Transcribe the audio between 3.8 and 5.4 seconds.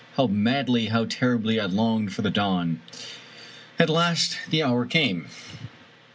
last the hour came.